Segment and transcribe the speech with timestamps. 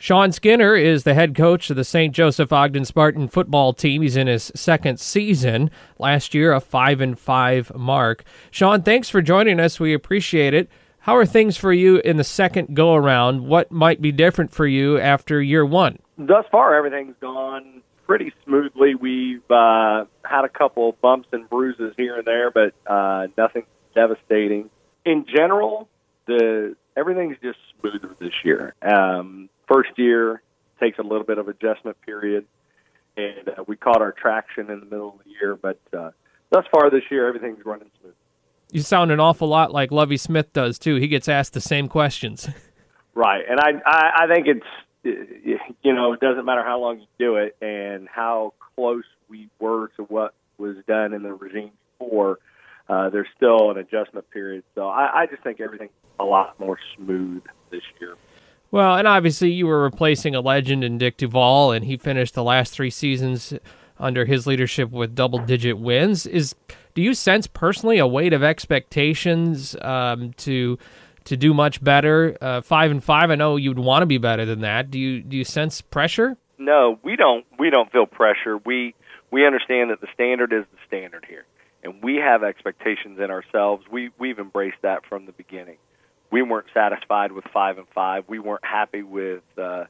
[0.00, 2.14] Shawn Skinner is the head coach of the St.
[2.14, 4.02] Joseph Ogden Spartan football team.
[4.02, 5.72] He's in his second season.
[5.98, 8.22] Last year, a 5 and 5 mark.
[8.52, 9.80] Shawn, thanks for joining us.
[9.80, 10.70] We appreciate it.
[11.00, 13.48] How are things for you in the second go around?
[13.48, 15.98] What might be different for you after year one?
[16.16, 18.94] Thus far, everything's gone pretty smoothly.
[18.94, 23.64] We've uh, had a couple bumps and bruises here and there, but uh, nothing
[23.96, 24.70] devastating.
[25.04, 25.88] In general,
[26.26, 28.74] the everything's just smoother this year.
[28.80, 30.42] Um, first year
[30.80, 32.46] takes a little bit of adjustment period,
[33.16, 35.56] and uh, we caught our traction in the middle of the year.
[35.56, 36.10] But uh,
[36.50, 38.14] thus far this year, everything's running smooth.
[38.70, 40.96] You sound an awful lot like Lovie Smith does too.
[40.96, 42.48] He gets asked the same questions.
[43.14, 47.06] Right, and I I, I think it's you know it doesn't matter how long you
[47.18, 52.38] do it and how close we were to what was done in the regime before.
[52.88, 55.90] Uh, there's still an adjustment period, so I, I just think everything's
[56.20, 57.42] a lot more smooth
[57.72, 58.14] this year.
[58.70, 62.44] Well, and obviously you were replacing a legend in Dick Duvall, and he finished the
[62.44, 63.54] last three seasons
[63.98, 66.26] under his leadership with double-digit wins.
[66.26, 66.54] Is
[66.94, 70.78] do you sense personally a weight of expectations um, to
[71.24, 72.36] to do much better?
[72.40, 74.90] Uh, five and five, I know you'd want to be better than that.
[74.90, 76.36] Do you do you sense pressure?
[76.58, 77.46] No, we don't.
[77.58, 78.58] We don't feel pressure.
[78.58, 78.94] We
[79.30, 81.44] we understand that the standard is the standard here,
[81.82, 83.84] and we have expectations in ourselves.
[83.90, 85.78] We we've embraced that from the beginning
[86.30, 88.24] we weren't satisfied with five and five.
[88.28, 89.84] We weren't happy with uh,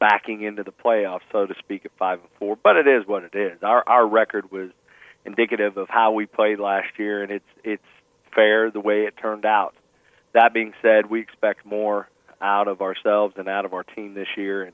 [0.00, 2.56] backing into the playoffs, so to speak, at five and four.
[2.56, 3.62] But it is what it is.
[3.62, 4.70] Our our record was
[5.24, 7.82] indicative of how we played last year, and it's it's
[8.34, 9.74] fair the way it turned out.
[10.32, 12.08] That being said, we expect more
[12.40, 14.72] out of ourselves and out of our team this year, and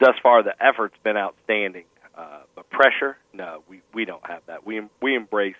[0.00, 1.84] thus far the effort's been outstanding.
[2.16, 4.66] Uh, but pressure, no, we we don't have that.
[4.66, 5.56] We we embrace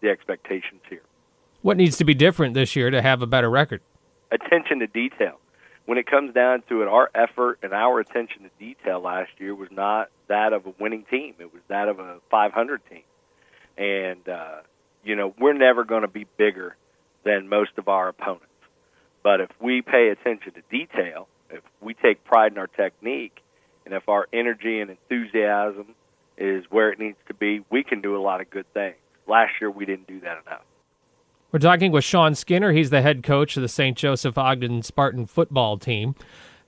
[0.00, 1.02] the expectations here.
[1.62, 3.82] What needs to be different this year to have a better record?
[4.30, 5.38] Attention to detail.
[5.86, 9.54] When it comes down to it, our effort and our attention to detail last year
[9.54, 11.34] was not that of a winning team.
[11.38, 13.02] It was that of a 500 team.
[13.76, 14.60] And, uh,
[15.02, 16.76] you know, we're never going to be bigger
[17.24, 18.46] than most of our opponents.
[19.22, 23.40] But if we pay attention to detail, if we take pride in our technique,
[23.84, 25.94] and if our energy and enthusiasm
[26.38, 28.96] is where it needs to be, we can do a lot of good things.
[29.26, 30.62] Last year, we didn't do that enough.
[31.52, 32.70] We're talking with Shawn Skinner.
[32.70, 33.98] He's the head coach of the St.
[33.98, 36.14] Joseph Ogden Spartan football team.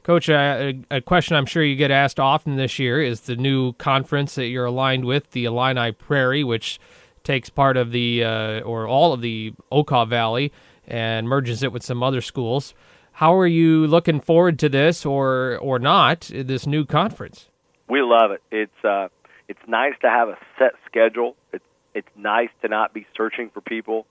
[0.03, 3.75] Coach, a, a, question I'm sure you get asked often this year is the new
[3.75, 6.81] conference that you're aligned with, the Illini Prairie, which
[7.23, 10.53] takes part of the uh, or all of the Okaw Valley
[10.85, 12.75] and merges it with some other schools.
[13.13, 17.49] How are you looking forward to this, or or not, this new conference?
[17.89, 18.43] We love it.
[18.51, 19.11] It's uh,
[19.47, 21.37] it's nice to have a set schedule.
[21.53, 24.07] It's it's nice to not be searching for people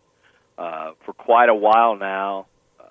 [0.58, 2.48] uh, for quite a while now.
[2.80, 2.84] Uh,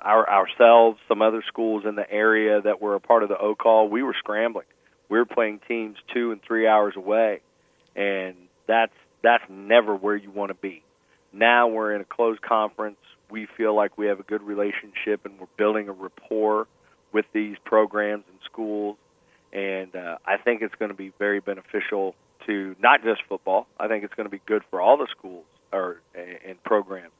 [0.00, 3.90] our, ourselves, some other schools in the area that were a part of the Okaw,
[3.90, 4.66] we were scrambling.
[5.08, 7.40] We were playing teams two and three hours away,
[7.94, 8.34] and
[8.66, 10.82] that's that's never where you want to be.
[11.32, 12.98] Now we're in a closed conference.
[13.30, 16.66] We feel like we have a good relationship, and we're building a rapport
[17.12, 18.96] with these programs and schools.
[19.52, 22.14] And uh, I think it's going to be very beneficial
[22.46, 23.66] to not just football.
[23.78, 25.44] I think it's going to be good for all the schools
[25.76, 27.12] or and programs.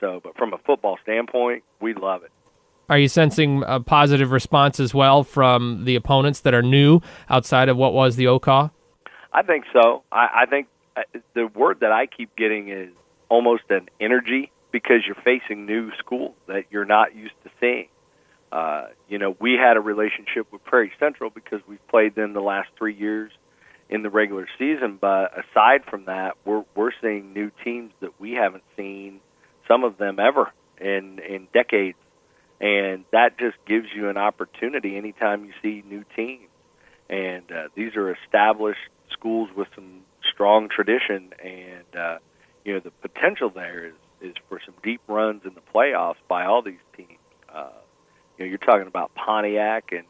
[0.00, 2.30] So, but from a football standpoint, we love it.
[2.88, 7.00] Are you sensing a positive response as well from the opponents that are new
[7.30, 8.70] outside of what was the Okaw?
[9.32, 10.02] I think so.
[10.12, 11.02] I, I think uh,
[11.34, 12.90] the word that I keep getting is
[13.28, 17.88] almost an energy because you're facing new schools that you're not used to seeing.
[18.50, 22.42] Uh, you know, we had a relationship with Prairie Central because we've played them the
[22.42, 23.32] last three years
[23.92, 24.98] in the regular season.
[25.00, 29.20] But aside from that, we're we're seeing new teams that we haven't seen
[29.68, 31.98] some of them ever in in decades,
[32.60, 36.48] and that just gives you an opportunity anytime you see new teams.
[37.10, 38.80] And uh, these are established
[39.12, 40.00] schools with some
[40.32, 42.18] strong tradition, and uh,
[42.64, 46.46] you know the potential there is is for some deep runs in the playoffs by
[46.46, 47.18] all these teams.
[47.52, 47.68] Uh,
[48.38, 50.04] you know, you're talking about Pontiac and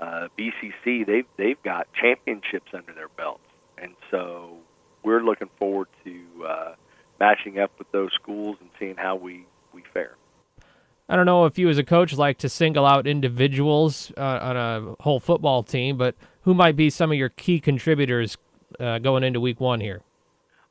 [0.00, 3.40] uh, BCC, they've they've got championships under their belts,
[3.78, 4.56] and so
[5.02, 6.74] we're looking forward to uh,
[7.18, 10.16] matching up with those schools and seeing how we we fare.
[11.08, 14.56] I don't know if you, as a coach, like to single out individuals uh, on
[14.56, 18.36] a whole football team, but who might be some of your key contributors
[18.80, 20.02] uh, going into Week One here?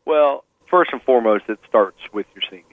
[0.05, 2.65] Well, first and foremost, it starts with your seniors.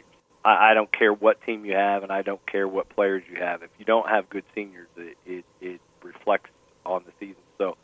[0.45, 3.37] I, I don't care what team you have, and I don't care what players you
[3.41, 3.63] have.
[3.63, 6.51] If you don't have good seniors, it, it, it reflects
[6.85, 7.43] on the season.
[7.59, 7.77] So,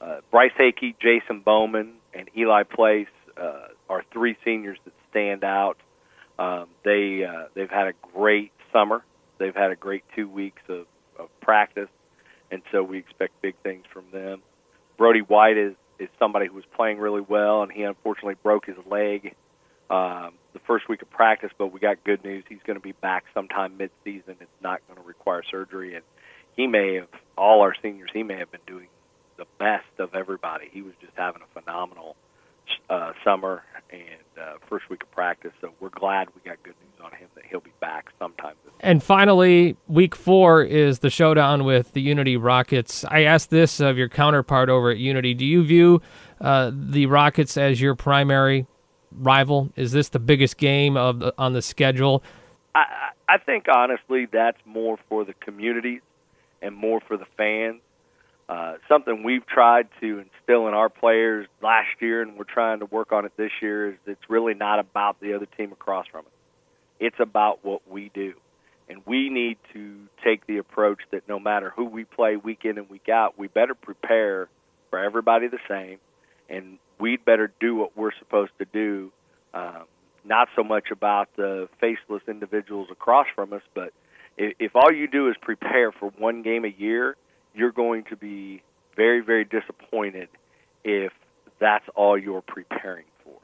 [0.00, 3.08] uh, Bryce Hakey, Jason Bowman, and Eli Place
[3.40, 5.78] uh, are three seniors that stand out.
[6.38, 9.02] Um, they uh, they've had a great summer.
[9.38, 10.84] They've had a great two weeks of,
[11.18, 11.88] of practice,
[12.50, 14.42] and so we expect big things from them.
[14.98, 18.76] Brody White is is somebody who was playing really well, and he unfortunately broke his
[18.84, 19.34] leg
[19.88, 21.50] um, the first week of practice.
[21.56, 24.36] But we got good news; he's going to be back sometime mid-season.
[24.42, 26.04] It's not going to require surgery, and
[26.56, 27.08] he may have
[27.38, 28.10] all our seniors.
[28.12, 28.88] He may have been doing
[29.36, 30.68] the best of everybody.
[30.70, 32.16] He was just having a phenomenal
[32.90, 35.52] uh, summer and uh, first week of practice.
[35.60, 38.54] So we're glad we got good news on him that he'll be back sometime.
[38.64, 43.04] This and finally, week four is the showdown with the Unity Rockets.
[43.04, 45.34] I asked this of your counterpart over at Unity.
[45.34, 46.02] Do you view
[46.40, 48.66] uh, the Rockets as your primary
[49.12, 49.70] rival?
[49.76, 52.22] Is this the biggest game of the, on the schedule?
[52.74, 52.84] I,
[53.28, 56.02] I think honestly, that's more for the communities
[56.62, 57.80] and more for the fans.
[58.48, 62.86] Uh, something we've tried to instill in our players last year, and we're trying to
[62.86, 66.20] work on it this year, is it's really not about the other team across from
[66.20, 66.32] us.
[67.00, 68.34] It's about what we do.
[68.88, 72.78] And we need to take the approach that no matter who we play week in
[72.78, 74.48] and week out, we better prepare
[74.90, 75.98] for everybody the same,
[76.48, 79.10] and we'd better do what we're supposed to do.
[79.52, 79.86] Um,
[80.24, 83.92] not so much about the faceless individuals across from us, but
[84.36, 87.16] if, if all you do is prepare for one game a year,
[87.56, 88.62] you're going to be
[88.94, 90.28] very, very disappointed
[90.84, 91.12] if
[91.58, 93.34] that's all you're preparing for.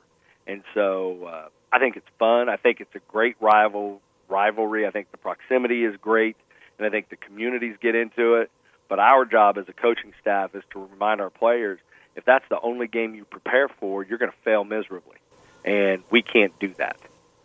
[0.46, 2.48] And so uh, I think it's fun.
[2.48, 4.86] I think it's a great rival rivalry.
[4.86, 6.36] I think the proximity is great,
[6.78, 8.50] and I think the communities get into it.
[8.88, 11.78] But our job as a coaching staff is to remind our players
[12.14, 15.16] if that's the only game you prepare for, you're going to fail miserably.
[15.64, 16.96] And we can't do that.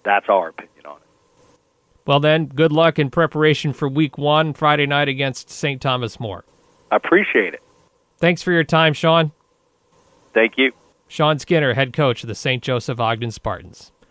[0.04, 1.04] That's our opinion on it.
[2.06, 5.82] Well, then, good luck in preparation for week one, Friday night against St.
[5.82, 6.46] Thomas More.
[6.92, 7.62] I appreciate it.
[8.20, 9.32] Thanks for your time, Shawn.
[10.34, 10.72] Thank you.
[11.08, 12.62] Shawn Skinner, head coach of the St.
[12.62, 13.92] Joseph Ogden Spartans.